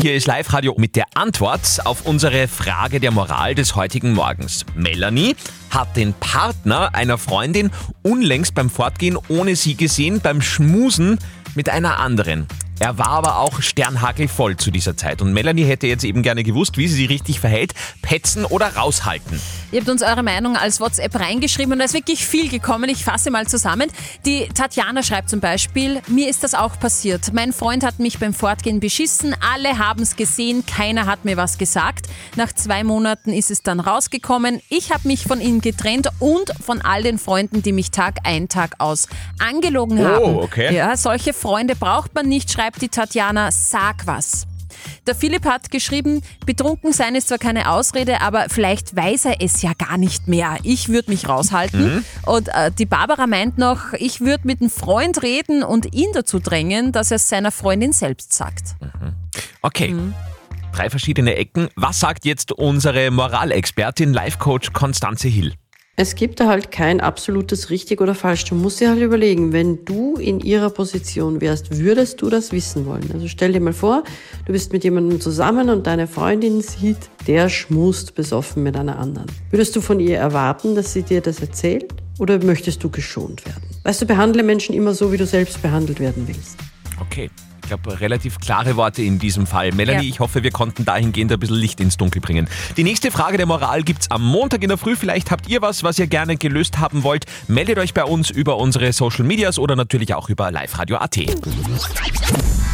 Hier 0.00 0.14
ist 0.14 0.26
Live-Radio 0.26 0.74
mit 0.76 0.96
der 0.96 1.06
Antwort 1.14 1.80
auf 1.84 2.04
unsere 2.06 2.48
Frage 2.48 3.00
der 3.00 3.10
Moral 3.12 3.54
des 3.54 3.76
heutigen 3.76 4.12
Morgens. 4.12 4.66
Melanie 4.74 5.36
hat 5.70 5.96
den 5.96 6.12
Partner 6.14 6.94
einer 6.94 7.18
Freundin 7.18 7.70
unlängst 8.02 8.54
beim 8.54 8.68
Fortgehen 8.68 9.16
ohne 9.28 9.56
sie 9.56 9.76
gesehen, 9.76 10.20
beim 10.20 10.42
Schmusen 10.42 11.18
mit 11.54 11.68
einer 11.68 11.98
anderen. 11.98 12.46
Er 12.82 12.96
war 12.96 13.10
aber 13.10 13.38
auch 13.40 13.60
sternhagelvoll 13.60 14.56
zu 14.56 14.70
dieser 14.70 14.96
Zeit 14.96 15.20
und 15.20 15.34
Melanie 15.34 15.64
hätte 15.64 15.86
jetzt 15.86 16.02
eben 16.02 16.22
gerne 16.22 16.42
gewusst, 16.42 16.78
wie 16.78 16.88
sie 16.88 16.94
sich 16.94 17.10
richtig 17.10 17.38
verhält, 17.38 17.74
petzen 18.00 18.46
oder 18.46 18.74
raushalten. 18.74 19.38
Ihr 19.70 19.80
habt 19.80 19.90
uns 19.90 20.02
eure 20.02 20.22
Meinung 20.22 20.56
als 20.56 20.80
WhatsApp 20.80 21.14
reingeschrieben 21.20 21.74
und 21.74 21.78
da 21.80 21.84
ist 21.84 21.92
wirklich 21.92 22.26
viel 22.26 22.48
gekommen. 22.48 22.88
Ich 22.88 23.04
fasse 23.04 23.30
mal 23.30 23.46
zusammen. 23.46 23.90
Die 24.24 24.48
Tatjana 24.48 25.02
schreibt 25.02 25.28
zum 25.28 25.40
Beispiel, 25.40 26.00
mir 26.08 26.30
ist 26.30 26.42
das 26.42 26.54
auch 26.54 26.80
passiert. 26.80 27.34
Mein 27.34 27.52
Freund 27.52 27.84
hat 27.84 27.98
mich 27.98 28.18
beim 28.18 28.32
Fortgehen 28.32 28.80
beschissen, 28.80 29.36
alle 29.52 29.76
haben 29.78 30.00
es 30.02 30.16
gesehen, 30.16 30.64
keiner 30.64 31.04
hat 31.04 31.26
mir 31.26 31.36
was 31.36 31.58
gesagt. 31.58 32.06
Nach 32.36 32.50
zwei 32.50 32.82
Monaten 32.82 33.34
ist 33.34 33.50
es 33.50 33.62
dann 33.62 33.80
rausgekommen. 33.80 34.58
Ich 34.70 34.90
habe 34.90 35.06
mich 35.06 35.24
von 35.24 35.42
ihm 35.42 35.60
getrennt 35.60 36.08
und 36.18 36.50
von 36.64 36.80
all 36.80 37.02
den 37.02 37.18
Freunden, 37.18 37.62
die 37.62 37.72
mich 37.72 37.90
Tag 37.90 38.20
ein, 38.24 38.48
Tag 38.48 38.76
aus 38.78 39.06
angelogen 39.38 39.98
Oh, 40.00 40.04
haben. 40.04 40.36
okay. 40.38 40.74
Ja, 40.74 40.96
solche 40.96 41.34
Freunde 41.34 41.76
braucht 41.76 42.14
man 42.14 42.26
nicht, 42.26 42.50
schreibt 42.50 42.69
die 42.78 42.88
Tatjana. 42.88 43.50
Sag 43.50 44.06
was. 44.06 44.46
Der 45.06 45.14
Philipp 45.14 45.44
hat 45.44 45.70
geschrieben, 45.70 46.22
betrunken 46.46 46.92
sein 46.92 47.14
ist 47.14 47.28
zwar 47.28 47.38
keine 47.38 47.70
Ausrede, 47.70 48.20
aber 48.20 48.46
vielleicht 48.48 48.94
weiß 48.96 49.26
er 49.26 49.40
es 49.40 49.62
ja 49.62 49.72
gar 49.74 49.98
nicht 49.98 50.28
mehr. 50.28 50.58
Ich 50.62 50.88
würde 50.88 51.10
mich 51.10 51.28
raushalten. 51.28 52.04
Und 52.26 52.48
äh, 52.48 52.70
die 52.70 52.86
Barbara 52.86 53.26
meint 53.26 53.58
noch, 53.58 53.92
ich 53.94 54.20
würde 54.20 54.46
mit 54.46 54.60
einem 54.60 54.70
Freund 54.70 55.22
reden 55.22 55.62
und 55.62 55.94
ihn 55.94 56.08
dazu 56.14 56.38
drängen, 56.38 56.92
dass 56.92 57.10
er 57.10 57.16
es 57.16 57.28
seiner 57.28 57.50
Freundin 57.50 57.92
selbst 57.92 58.32
sagt. 58.32 58.76
Okay. 59.62 59.94
Drei 60.72 60.88
verschiedene 60.88 61.34
Ecken. 61.34 61.68
Was 61.74 61.98
sagt 61.98 62.24
jetzt 62.24 62.52
unsere 62.52 63.10
Moralexpertin, 63.10 64.12
Life-Coach 64.12 64.72
Konstanze 64.72 65.28
Hill? 65.28 65.54
Es 66.02 66.14
gibt 66.14 66.40
da 66.40 66.46
halt 66.46 66.70
kein 66.70 67.02
absolutes 67.02 67.68
richtig 67.68 68.00
oder 68.00 68.14
falsch. 68.14 68.46
Du 68.46 68.54
musst 68.54 68.80
dir 68.80 68.88
halt 68.88 69.02
überlegen, 69.02 69.52
wenn 69.52 69.84
du 69.84 70.14
in 70.14 70.40
ihrer 70.40 70.70
Position 70.70 71.42
wärst, 71.42 71.76
würdest 71.76 72.22
du 72.22 72.30
das 72.30 72.52
wissen 72.52 72.86
wollen? 72.86 73.10
Also 73.12 73.28
stell 73.28 73.52
dir 73.52 73.60
mal 73.60 73.74
vor, 73.74 74.04
du 74.46 74.52
bist 74.54 74.72
mit 74.72 74.82
jemandem 74.82 75.20
zusammen 75.20 75.68
und 75.68 75.86
deine 75.86 76.06
Freundin 76.06 76.62
sieht, 76.62 76.96
der 77.26 77.50
schmust 77.50 78.14
besoffen 78.14 78.62
mit 78.62 78.76
einer 78.76 78.98
anderen. 78.98 79.26
Würdest 79.50 79.76
du 79.76 79.82
von 79.82 80.00
ihr 80.00 80.16
erwarten, 80.16 80.74
dass 80.74 80.94
sie 80.94 81.02
dir 81.02 81.20
das 81.20 81.40
erzählt? 81.40 81.92
Oder 82.18 82.42
möchtest 82.42 82.82
du 82.82 82.88
geschont 82.88 83.44
werden? 83.44 83.60
Weißt 83.82 84.00
du, 84.00 84.06
behandle 84.06 84.42
Menschen 84.42 84.74
immer 84.74 84.94
so, 84.94 85.12
wie 85.12 85.18
du 85.18 85.26
selbst 85.26 85.60
behandelt 85.60 86.00
werden 86.00 86.26
willst. 86.26 86.56
Okay. 87.00 87.30
Ich 87.62 87.68
glaube, 87.68 88.00
relativ 88.00 88.40
klare 88.40 88.74
Worte 88.76 89.02
in 89.02 89.18
diesem 89.20 89.46
Fall. 89.46 89.70
Melanie, 89.72 90.06
Ja. 90.08 90.10
ich 90.14 90.18
hoffe, 90.18 90.42
wir 90.42 90.50
konnten 90.50 90.84
dahingehend 90.84 91.30
ein 91.30 91.38
bisschen 91.38 91.56
Licht 91.56 91.78
ins 91.78 91.96
Dunkel 91.96 92.20
bringen. 92.20 92.48
Die 92.76 92.82
nächste 92.82 93.12
Frage 93.12 93.36
der 93.36 93.46
Moral 93.46 93.82
gibt's 93.84 94.10
am 94.10 94.24
Montag 94.24 94.62
in 94.64 94.70
der 94.70 94.78
Früh. 94.78 94.96
Vielleicht 94.96 95.30
habt 95.30 95.48
ihr 95.48 95.62
was, 95.62 95.84
was 95.84 95.98
ihr 96.00 96.08
gerne 96.08 96.36
gelöst 96.36 96.78
haben 96.78 97.04
wollt. 97.04 97.26
Meldet 97.46 97.78
euch 97.78 97.94
bei 97.94 98.02
uns 98.04 98.28
über 98.30 98.56
unsere 98.56 98.92
Social 98.92 99.24
Medias 99.24 99.58
oder 99.58 99.76
natürlich 99.76 100.14
auch 100.14 100.28
über 100.28 100.50
liveradio.at. 100.50 101.18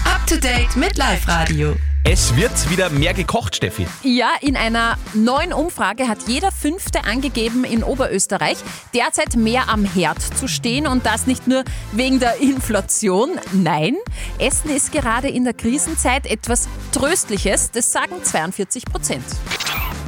Up 0.04 0.26
to 0.26 0.36
date 0.36 0.74
mit 0.76 0.96
Live 0.96 1.28
Radio. 1.28 1.76
Es 2.08 2.36
wird 2.36 2.70
wieder 2.70 2.88
mehr 2.88 3.14
gekocht, 3.14 3.56
Steffi. 3.56 3.84
Ja, 4.04 4.30
in 4.40 4.56
einer 4.56 4.96
neuen 5.12 5.52
Umfrage 5.52 6.06
hat 6.06 6.18
jeder 6.28 6.52
Fünfte 6.52 7.02
angegeben, 7.02 7.64
in 7.64 7.82
Oberösterreich 7.82 8.58
derzeit 8.94 9.34
mehr 9.34 9.68
am 9.68 9.84
Herd 9.84 10.22
zu 10.22 10.46
stehen 10.46 10.86
und 10.86 11.04
das 11.04 11.26
nicht 11.26 11.48
nur 11.48 11.64
wegen 11.90 12.20
der 12.20 12.40
Inflation. 12.40 13.30
Nein, 13.52 13.96
Essen 14.38 14.70
ist 14.70 14.92
gerade 14.92 15.28
in 15.28 15.42
der 15.42 15.54
Krisenzeit 15.54 16.26
etwas 16.26 16.68
Tröstliches, 16.92 17.72
das 17.72 17.90
sagen 17.90 18.22
42 18.22 18.84
Prozent. 18.84 19.24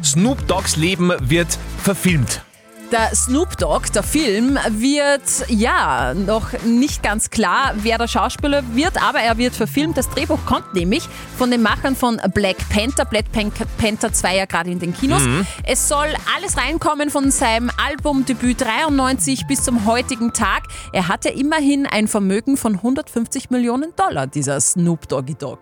Snoop 0.04 0.46
Dogs 0.46 0.76
Leben 0.76 1.12
wird 1.18 1.58
verfilmt. 1.82 2.42
Der 2.90 3.14
Snoop 3.14 3.58
Dogg, 3.58 3.90
der 3.94 4.02
Film, 4.02 4.58
wird 4.70 5.20
ja 5.48 6.14
noch 6.14 6.52
nicht 6.64 7.02
ganz 7.02 7.28
klar, 7.28 7.74
wer 7.76 7.98
der 7.98 8.08
Schauspieler 8.08 8.62
wird, 8.74 9.02
aber 9.02 9.18
er 9.20 9.36
wird 9.36 9.54
verfilmt. 9.54 9.98
Das 9.98 10.08
Drehbuch 10.08 10.38
kommt 10.46 10.72
nämlich 10.72 11.06
von 11.36 11.50
den 11.50 11.60
Machern 11.60 11.94
von 11.94 12.18
Black 12.32 12.56
Panther. 12.70 13.04
Black 13.04 13.30
Pan- 13.30 13.52
Panther 13.76 14.10
2 14.10 14.36
ja 14.36 14.44
gerade 14.46 14.70
in 14.70 14.78
den 14.78 14.94
Kinos. 14.94 15.20
Es 15.64 15.86
soll 15.86 16.08
alles 16.34 16.56
reinkommen 16.56 17.10
von 17.10 17.30
seinem 17.30 17.70
Albumdebüt 17.76 18.62
93 18.62 19.46
bis 19.46 19.62
zum 19.64 19.84
heutigen 19.84 20.32
Tag. 20.32 20.62
Er 20.94 21.08
hat 21.08 21.26
ja 21.26 21.32
immerhin 21.32 21.84
ein 21.86 22.08
Vermögen 22.08 22.56
von 22.56 22.76
150 22.76 23.50
Millionen 23.50 23.92
Dollar, 23.96 24.26
dieser 24.26 24.58
Snoop 24.62 25.06
Doggy 25.08 25.34
Dogg. 25.34 25.58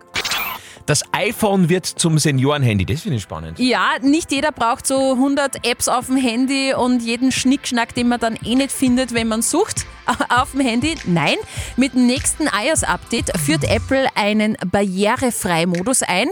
Das 0.87 1.03
iPhone 1.11 1.69
wird 1.69 1.85
zum 1.85 2.17
Seniorenhandy, 2.17 2.87
das 2.87 3.01
finde 3.01 3.17
ich 3.17 3.23
spannend. 3.25 3.59
Ja, 3.59 3.95
nicht 4.03 4.31
jeder 4.31 4.53
braucht 4.53 4.87
so 4.87 5.15
100 5.15 5.67
Apps 5.67 5.89
auf 5.89 6.07
dem 6.07 6.17
Handy 6.17 6.75
und 6.75 7.03
jeden 7.03 7.33
Schnickschnack, 7.33 7.93
den 7.93 8.09
man 8.09 8.21
dann 8.21 8.37
eh 8.45 8.55
nicht 8.55 8.71
findet, 8.71 9.13
wenn 9.13 9.27
man 9.27 9.43
sucht 9.43 9.85
auf 10.29 10.53
dem 10.53 10.61
Handy. 10.61 10.95
Nein, 11.05 11.35
mit 11.77 11.95
dem 11.95 12.07
nächsten 12.07 12.45
iOS-Update 12.45 13.37
führt 13.37 13.65
Apple 13.65 14.07
einen 14.15 14.57
Barrierefrei-Modus 14.65 16.03
ein. 16.03 16.29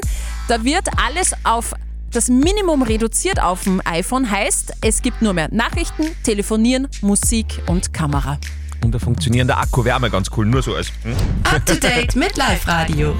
Da 0.46 0.62
wird 0.62 0.86
alles 1.04 1.32
auf 1.42 1.74
das 2.12 2.28
Minimum 2.28 2.82
reduziert 2.82 3.42
auf 3.42 3.64
dem 3.64 3.82
iPhone, 3.84 4.30
heißt, 4.30 4.74
es 4.82 5.02
gibt 5.02 5.20
nur 5.20 5.32
mehr 5.32 5.48
Nachrichten, 5.50 6.04
Telefonieren, 6.22 6.86
Musik 7.00 7.60
und 7.66 7.92
Kamera. 7.92 8.38
Und 8.84 8.94
ein 8.94 9.00
funktionierender 9.00 9.58
Akku 9.58 9.84
wäre 9.84 9.98
mal 9.98 10.10
ganz 10.10 10.30
cool, 10.36 10.46
nur 10.46 10.62
so 10.62 10.76
als. 10.76 10.92
Hm? 11.02 11.16
Up 11.42 11.66
to 11.66 11.74
date 11.74 12.14
mit 12.14 12.36
Live 12.36 12.68
Radio. 12.68 13.16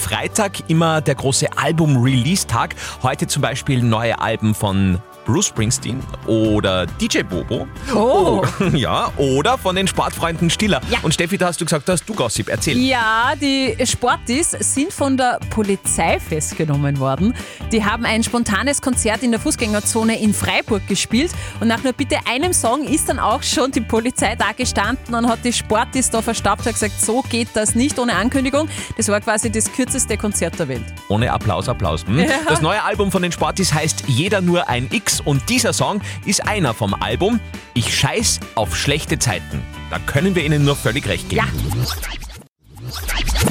Freitag 0.00 0.68
immer 0.68 1.00
der 1.00 1.14
große 1.14 1.46
Album-Release-Tag. 1.56 2.74
Heute 3.02 3.26
zum 3.26 3.42
Beispiel 3.42 3.82
neue 3.82 4.20
Alben 4.20 4.54
von 4.54 5.00
Bruce 5.28 5.48
Springsteen 5.48 6.02
oder 6.26 6.86
DJ 6.86 7.22
Bobo. 7.22 7.68
Oh. 7.94 8.42
Ja, 8.72 9.12
oder 9.16 9.58
von 9.58 9.76
den 9.76 9.86
Sportfreunden 9.86 10.50
Stiller. 10.50 10.80
Ja. 10.90 10.98
Und 11.02 11.12
Steffi, 11.12 11.36
da 11.36 11.48
hast 11.48 11.60
du 11.60 11.64
gesagt, 11.64 11.88
da 11.88 11.92
hast 11.92 12.08
du 12.08 12.14
Gossip. 12.14 12.48
Erzähl. 12.48 12.78
Ja, 12.78 13.34
die 13.40 13.76
Sportis 13.84 14.52
sind 14.52 14.92
von 14.92 15.16
der 15.16 15.38
Polizei 15.50 16.18
festgenommen 16.18 16.98
worden. 16.98 17.34
Die 17.72 17.84
haben 17.84 18.04
ein 18.04 18.22
spontanes 18.22 18.80
Konzert 18.80 19.22
in 19.22 19.30
der 19.30 19.40
Fußgängerzone 19.40 20.18
in 20.20 20.32
Freiburg 20.32 20.86
gespielt 20.86 21.32
und 21.60 21.68
nach 21.68 21.82
nur 21.82 21.92
bitte 21.92 22.16
einem 22.26 22.52
Song 22.54 22.84
ist 22.84 23.08
dann 23.08 23.18
auch 23.18 23.42
schon 23.42 23.70
die 23.70 23.80
Polizei 23.80 24.34
da 24.34 24.52
gestanden 24.52 25.14
und 25.14 25.28
hat 25.28 25.44
die 25.44 25.52
Sportis 25.52 26.10
da 26.10 26.22
verstaubt 26.22 26.66
und 26.66 26.72
gesagt, 26.72 27.00
so 27.00 27.22
geht 27.22 27.48
das 27.54 27.74
nicht 27.74 27.98
ohne 27.98 28.14
Ankündigung. 28.14 28.68
Das 28.96 29.08
war 29.08 29.20
quasi 29.20 29.50
das 29.50 29.70
kürzeste 29.70 30.16
Konzert 30.16 30.58
der 30.58 30.68
Welt. 30.68 30.84
Ohne 31.08 31.30
Applaus, 31.30 31.68
Applaus. 31.68 32.06
Hm? 32.06 32.20
Ja. 32.20 32.26
Das 32.48 32.62
neue 32.62 32.82
Album 32.82 33.10
von 33.10 33.22
den 33.22 33.32
Sportis 33.32 33.74
heißt 33.74 34.04
Jeder 34.06 34.40
nur 34.40 34.68
ein 34.68 34.88
X 34.90 35.17
und 35.20 35.48
dieser 35.48 35.72
Song 35.72 36.00
ist 36.26 36.46
einer 36.46 36.74
vom 36.74 36.94
Album 36.94 37.40
Ich 37.74 37.96
scheiß 37.96 38.40
auf 38.54 38.76
schlechte 38.76 39.18
Zeiten. 39.18 39.62
Da 39.90 39.98
können 39.98 40.34
wir 40.34 40.44
Ihnen 40.44 40.64
nur 40.64 40.76
völlig 40.76 41.06
recht 41.08 41.28
geben. 41.28 41.46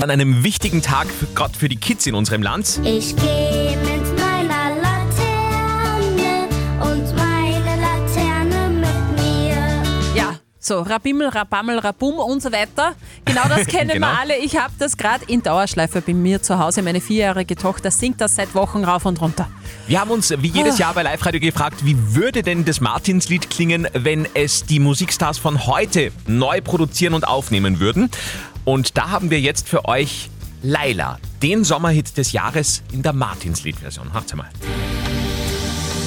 An 0.01 0.09
einem 0.09 0.43
wichtigen 0.43 0.81
Tag, 0.81 1.07
gerade 1.36 1.57
für 1.57 1.69
die 1.69 1.77
Kids 1.77 2.05
in 2.05 2.15
unserem 2.15 2.43
Land. 2.43 2.79
Ich 2.83 3.15
geh 3.15 3.57
so 10.67 10.81
Rabimmel, 10.81 11.29
Rabammel, 11.29 11.79
Rabum 11.79 12.15
und 12.19 12.41
so 12.41 12.51
weiter. 12.51 12.93
Genau 13.25 13.43
das 13.50 13.65
kennen 13.67 13.91
Genau. 13.91 14.07
wir 14.07 14.19
alle. 14.19 14.38
Ich 14.38 14.57
habe 14.57 14.74
das 14.77 14.97
gerade 14.97 15.25
in 15.25 15.41
Dauerschleife 15.41 16.01
bei 16.01 16.13
mir 16.13 16.41
zu 16.43 16.59
Hause. 16.59 16.81
Meine 16.81 17.01
vierjährige 17.01 17.55
Tochter 17.55 17.89
singt 17.89 18.21
das 18.21 18.36
seit 18.36 18.53
Wochen 18.53 18.83
rauf 18.83 19.05
und 19.05 19.21
runter. 19.21 19.47
Wir 19.88 20.01
haben 20.01 20.12
uns 20.12 20.29
wie 20.38 20.47
jedes 20.47 20.77
Jahr 20.77 20.93
bei 20.93 21.03
Live 21.03 21.25
Radio 21.25 21.39
gefragt, 21.39 21.86
wie 21.86 21.95
würde 22.15 22.43
denn 22.43 22.65
das 22.65 22.81
Martinslied 22.81 23.50
klingen, 23.50 23.88
wenn 23.93 24.27
es 24.33 24.65
die 24.65 24.79
Musikstars 24.79 25.38
von 25.38 25.65
heute 25.65 26.12
neu 26.27 26.62
produzieren 26.62 27.13
und 27.13 27.27
aufnehmen 27.27 27.79
würden? 27.79 28.12
Und 28.65 28.97
da 28.97 29.09
haben 29.09 29.29
wir 29.31 29.39
jetzt 29.39 29.69
für 29.69 29.86
euch 29.86 30.29
Laila, 30.62 31.19
den 31.41 31.63
Sommerhit 31.63 32.17
des 32.17 32.33
Jahres 32.33 32.83
in 32.91 33.01
der 33.03 33.13
Martinslied-Version. 33.13 34.12
Hört's 34.13 34.36
mal. 34.36 34.50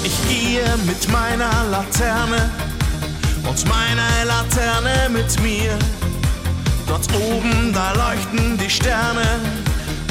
Ich 0.05 0.29
gehe 0.29 0.63
mit 0.87 1.09
meiner 1.11 1.51
Laterne 1.71 2.51
und 3.49 3.69
meine 3.69 4.25
Laterne 4.25 5.09
mit 5.11 5.41
mir. 5.41 5.79
Dort 6.87 7.07
oben, 7.15 7.73
da 7.73 7.93
leuchten 7.93 8.59
die 8.59 8.71
Sterne 8.71 9.41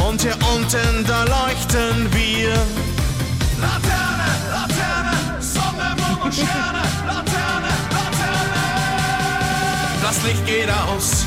und 0.08 0.22
hier 0.22 0.38
unten, 0.56 1.06
da 1.06 1.24
leuchten 1.24 2.08
wir. 2.14 2.54
Laterne, 3.60 4.30
Laterne, 4.52 5.42
Sonne, 5.42 5.96
Mond 5.98 6.24
und 6.26 6.34
Sterne, 6.34 6.84
Laterne, 7.06 7.72
Laterne. 7.92 8.60
Das 10.02 10.24
Licht 10.24 10.46
geht 10.46 10.70
aus 10.70 11.19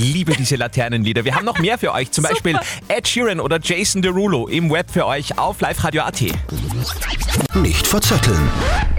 liebe 0.00 0.32
diese 0.32 0.56
Laternenlieder. 0.56 1.24
Wir 1.24 1.34
haben 1.34 1.44
noch 1.44 1.58
mehr 1.58 1.78
für 1.78 1.92
euch, 1.92 2.10
zum 2.10 2.24
Beispiel 2.24 2.58
Ed 2.88 3.06
Sheeran 3.06 3.40
oder 3.40 3.58
Jason 3.62 4.02
Derulo 4.02 4.48
im 4.48 4.70
Web 4.70 4.90
für 4.90 5.06
euch 5.06 5.38
auf 5.38 5.60
liveradio.at. 5.60 6.22
Nicht 7.54 7.86
verzetteln. 7.86 8.50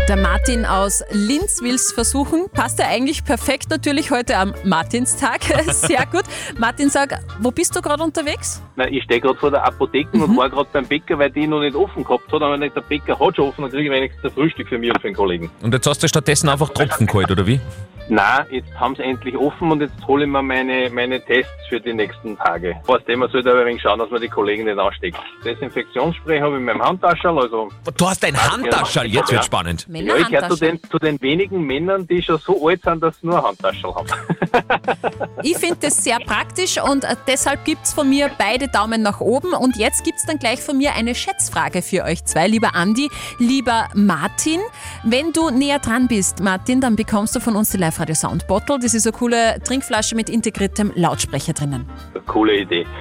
Der 0.07 0.17
Martin 0.17 0.65
aus 0.65 1.03
Linz 1.11 1.61
will 1.61 1.75
es 1.75 1.91
versuchen. 1.91 2.49
Passt 2.51 2.79
ja 2.79 2.87
eigentlich 2.87 3.23
perfekt 3.23 3.69
natürlich 3.69 4.11
heute 4.11 4.37
am 4.37 4.53
Martinstag. 4.63 5.43
Sehr 5.67 6.05
gut. 6.05 6.23
Martin, 6.57 6.89
sag, 6.89 7.19
wo 7.39 7.51
bist 7.51 7.75
du 7.75 7.81
gerade 7.81 8.03
unterwegs? 8.03 8.61
Na, 8.75 8.87
ich 8.87 9.03
stehe 9.03 9.21
gerade 9.21 9.37
vor 9.39 9.51
der 9.51 9.63
Apotheke 9.63 10.17
und 10.17 10.37
war 10.37 10.49
gerade 10.49 10.69
beim 10.71 10.85
Bäcker, 10.85 11.17
weil 11.17 11.31
die 11.31 11.47
noch 11.47 11.61
nicht 11.61 11.75
offen 11.75 12.03
gehabt 12.03 12.27
hat. 12.31 12.41
Aber 12.41 12.59
wenn 12.59 12.59
der 12.59 12.81
Bäcker 12.81 13.17
hat 13.17 13.35
schon 13.35 13.47
offen, 13.47 13.61
dann 13.61 13.71
kriege 13.71 13.85
ich 13.85 13.91
wenigstens 13.91 14.23
ein 14.25 14.31
Frühstück 14.31 14.67
für 14.67 14.77
mich 14.77 14.91
und 14.91 15.01
für 15.01 15.07
den 15.07 15.15
Kollegen. 15.15 15.49
Und 15.61 15.73
jetzt 15.73 15.87
hast 15.87 16.03
du 16.03 16.07
stattdessen 16.07 16.49
einfach 16.49 16.69
Tropfen 16.69 17.07
geholt, 17.07 17.31
oder 17.31 17.47
wie? 17.47 17.59
Na, 18.13 18.45
jetzt 18.51 18.67
haben 18.77 18.93
sie 18.97 19.03
endlich 19.03 19.37
offen 19.37 19.71
und 19.71 19.79
jetzt 19.79 19.93
hole 20.05 20.25
ich 20.25 20.29
mir 20.29 20.41
meine, 20.41 20.89
meine 20.89 21.23
Tests 21.23 21.49
für 21.69 21.79
die 21.79 21.93
nächsten 21.93 22.37
Tage. 22.37 22.75
Fast 22.85 23.07
immer 23.07 23.29
sollte 23.29 23.49
aber 23.51 23.61
ein 23.61 23.67
wenig 23.67 23.81
schauen, 23.81 23.99
dass 23.99 24.09
man 24.09 24.19
die 24.19 24.27
Kollegen 24.27 24.65
nicht 24.65 24.77
ansteckt. 24.77 25.17
Desinfektionsspray 25.45 26.41
habe 26.41 26.55
ich 26.55 26.59
in 26.59 26.65
meinem 26.65 26.81
Handtaschel, 26.83 27.39
also 27.39 27.69
Du 27.95 28.09
hast 28.09 28.25
ein 28.25 28.35
Handtaschel, 28.35 29.05
jetzt 29.05 29.29
Ja. 29.29 29.35
wird 29.37 29.45
spannend. 29.45 29.87
ja, 29.89 30.17
ich 30.17 30.27
gehöre 30.27 30.49
zu 30.49 30.57
den, 30.57 30.77
zu 30.91 30.99
den 30.99 31.21
wenigen 31.21 31.61
Männern, 31.65 32.05
die 32.05 32.21
schon 32.21 32.37
so 32.39 32.67
alt 32.67 32.81
sind, 32.83 33.01
dass 33.01 33.17
sie 33.21 33.27
nur 33.27 33.41
Handtaschel 33.41 33.95
haben. 33.95 34.07
Ich 35.43 35.57
finde 35.57 35.77
das 35.81 36.03
sehr 36.03 36.19
praktisch 36.19 36.77
und 36.81 37.03
äh, 37.03 37.15
deshalb 37.27 37.63
gibt 37.65 37.83
es 37.85 37.93
von 37.93 38.07
mir 38.09 38.29
beide 38.37 38.67
Daumen 38.67 39.01
nach 39.01 39.21
oben. 39.21 39.53
Und 39.53 39.77
jetzt 39.77 40.03
gibt 40.03 40.17
es 40.17 40.25
dann 40.25 40.37
gleich 40.37 40.61
von 40.61 40.77
mir 40.77 40.93
eine 40.93 41.15
Schätzfrage 41.15 41.81
für 41.81 42.03
euch 42.03 42.23
zwei, 42.25 42.47
lieber 42.47 42.75
Andi, 42.75 43.09
lieber 43.39 43.87
Martin. 43.95 44.59
Wenn 45.03 45.31
du 45.33 45.49
näher 45.49 45.79
dran 45.79 46.07
bist, 46.07 46.41
Martin, 46.41 46.81
dann 46.81 46.95
bekommst 46.95 47.35
du 47.35 47.39
von 47.39 47.55
uns 47.55 47.69
die 47.71 47.77
Live-Radio 48.01 48.15
Sound 48.15 48.47
Bottle. 48.47 48.79
Das 48.79 48.93
ist 48.93 49.05
eine 49.05 49.15
coole 49.15 49.59
Trinkflasche 49.63 50.15
mit 50.15 50.29
integriertem 50.29 50.91
Lautsprecher 50.95 51.53
drinnen. 51.53 51.87
Coole 52.25 52.61
Idee. 52.61 52.85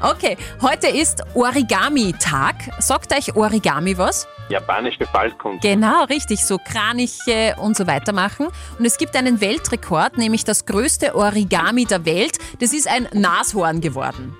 Okay, 0.00 0.36
heute 0.62 0.88
ist 0.88 1.22
Origami-Tag. 1.34 2.54
Sagt 2.78 3.12
euch 3.12 3.34
Origami 3.34 3.96
was? 3.96 4.26
Japanische 4.48 5.06
Faltkunst. 5.06 5.62
Genau, 5.62 6.04
richtig, 6.04 6.44
so 6.44 6.58
Kraniche 6.58 7.56
und 7.58 7.76
so 7.76 7.86
weiter 7.86 8.12
machen. 8.12 8.48
Und 8.78 8.84
es 8.84 8.96
gibt 8.98 9.16
einen 9.16 9.40
Weltrekord, 9.40 10.18
nämlich 10.18 10.44
das 10.44 10.66
größte 10.66 11.14
Origami 11.14 11.84
der 11.84 12.04
Welt. 12.04 12.38
Das 12.60 12.72
ist 12.72 12.88
ein 12.88 13.08
Nashorn 13.12 13.80
geworden. 13.80 14.36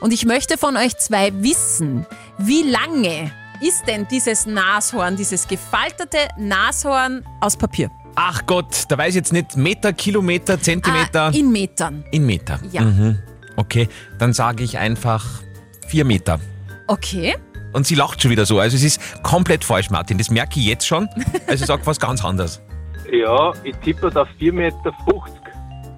Und 0.00 0.12
ich 0.12 0.26
möchte 0.26 0.58
von 0.58 0.76
euch 0.76 0.96
zwei 0.98 1.32
wissen, 1.42 2.06
wie 2.38 2.62
lange 2.62 3.32
ist 3.60 3.86
denn 3.86 4.06
dieses 4.08 4.46
Nashorn, 4.46 5.16
dieses 5.16 5.48
gefaltete 5.48 6.18
Nashorn 6.38 7.24
aus 7.40 7.56
Papier? 7.56 7.90
Ach 8.14 8.42
Gott, 8.46 8.84
da 8.88 8.98
weiß 8.98 9.10
ich 9.10 9.14
jetzt 9.16 9.32
nicht 9.32 9.56
Meter, 9.56 9.92
Kilometer, 9.92 10.60
Zentimeter. 10.60 11.26
Ah, 11.26 11.30
in 11.30 11.50
Metern. 11.50 12.04
in 12.10 12.26
Meter. 12.26 12.58
Ja. 12.70 12.82
Mhm. 12.82 13.18
Okay, 13.56 13.88
dann 14.18 14.32
sage 14.32 14.64
ich 14.64 14.78
einfach 14.78 15.24
vier 15.86 16.04
Meter. 16.04 16.38
Okay. 16.86 17.36
Und 17.72 17.86
sie 17.86 17.94
lacht 17.94 18.20
schon 18.20 18.30
wieder 18.30 18.46
so. 18.46 18.58
Also 18.58 18.76
es 18.76 18.82
ist 18.82 19.22
komplett 19.22 19.64
falsch, 19.64 19.90
Martin. 19.90 20.18
Das 20.18 20.30
merke 20.30 20.58
ich 20.58 20.66
jetzt 20.66 20.86
schon. 20.86 21.08
Also 21.46 21.64
sag 21.66 21.86
was 21.86 22.00
ganz 22.00 22.24
anderes. 22.24 22.60
Ja, 23.12 23.52
ich 23.64 23.74
tippe 23.76 24.08
auf 24.08 24.28
4,50 24.40 24.52
Meter. 24.52 24.94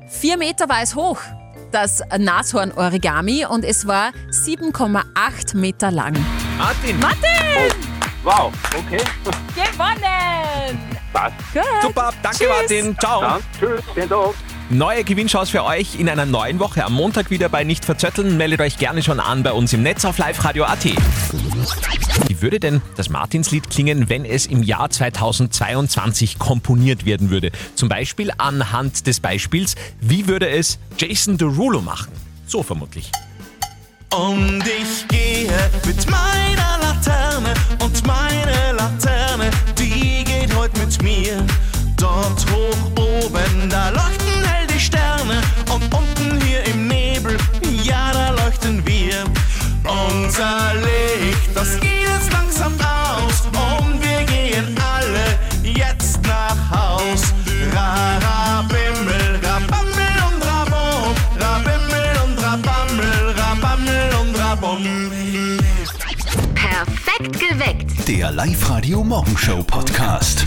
Vier 0.09 0.37
Meter 0.37 0.69
war 0.69 0.83
es 0.83 0.95
hoch, 0.95 1.19
das 1.71 2.03
Nashorn-Origami, 2.17 3.47
und 3.47 3.65
es 3.65 3.87
war 3.87 4.11
7,8 4.31 5.57
Meter 5.57 5.91
lang. 5.91 6.15
Martin! 6.59 7.01
Martin! 7.01 7.73
Wow, 8.23 8.53
okay. 8.79 9.03
Gewonnen! 9.55 10.92
Passt. 11.13 11.35
Gut. 11.53 11.63
Super, 11.83 12.11
danke 12.23 12.39
Tschüss. 12.39 12.49
Martin. 12.49 12.99
Ciao. 12.99 13.21
Dann, 13.21 13.41
tschüss, 13.59 13.83
schönen 13.95 14.09
Tag. 14.09 14.35
Neue 14.71 15.05
Gewinnchance 15.05 15.51
für 15.51 15.65
euch 15.65 16.01
in 16.01 16.09
einer 16.09 16.25
neuen 16.25 16.59
Woche. 16.59 16.85
Am 16.85 16.95
Montag 16.95 17.31
wieder 17.31 17.51
bei 17.51 17.63
Nicht 17.63 17.85
verzötteln. 17.85 18.39
Meldet 18.39 18.61
euch 18.61 18.79
gerne 18.79 19.03
schon 19.03 19.21
an 19.21 19.43
bei 19.43 19.53
uns 19.53 19.73
im 19.75 19.83
Netz 19.83 20.05
auf 20.07 20.17
liveradio.at. 20.17 20.85
Wie 22.29 22.41
würde 22.41 22.59
denn 22.59 22.81
das 22.97 23.11
Martinslied 23.11 23.69
klingen, 23.69 24.09
wenn 24.09 24.25
es 24.25 24.47
im 24.47 24.63
Jahr 24.63 24.89
2022 24.89 26.39
komponiert 26.39 27.05
werden 27.05 27.29
würde? 27.29 27.51
Zum 27.75 27.91
Beispiel 27.91 28.33
anhand 28.39 29.07
des 29.07 29.21
Beispiels, 29.21 29.75
wie 30.01 30.27
würde 30.27 30.49
es 30.49 30.79
Jason 30.97 31.37
Derulo 31.37 31.83
machen? 31.83 32.13
So 32.47 32.63
vermutlich. 32.63 33.11
Und 34.15 34.63
ich 34.67 35.07
gehe 35.09 35.51
mit 35.87 36.11
meiner 36.11 36.79
Laterne 36.83 37.55
und 37.83 38.07
meine 38.07 38.73
Laterne, 38.73 39.51
die 39.79 40.12
mit 40.99 41.03
mir. 41.03 41.47
Dort 41.97 42.45
hoch 42.51 43.25
oben, 43.25 43.71
da 43.71 43.91
leuchten 43.91 44.45
hell 44.45 44.67
die 44.67 44.81
Sterne 44.81 45.41
und 45.73 45.83
unten 45.95 46.41
hier 46.45 46.65
im 46.67 46.89
Nebel, 46.89 47.37
ja, 47.83 48.13
da 48.13 48.31
leuchten 48.31 48.85
wir. 48.85 49.25
Unser 49.85 50.75
Licht, 50.75 51.55
das 51.55 51.79
geht 51.81 52.03
jetzt 52.03 52.33
langsam 52.33 52.75
aus 52.81 53.43
und 53.47 54.03
wir 54.03 54.25
gehen 54.25 54.75
alle 54.95 55.39
jetzt 55.63 56.21
nach 56.23 56.71
Haus. 56.71 57.33
Ra, 57.75 58.19
ra, 58.19 58.63
bimmel, 58.69 59.41
rabammel 59.43 60.17
und 60.29 60.45
rabom, 60.45 61.15
rabimmel 61.39 62.13
und 62.25 62.43
rabammel, 62.43 63.35
rabammel 63.37 64.11
und 64.21 64.39
rabom. 64.39 65.11
Perfekt 66.55 67.39
geweckt. 67.39 68.09
Der 68.09 68.33
Live-Radio 68.33 69.03
Morgenshow 69.05 69.63
Podcast. 69.63 70.47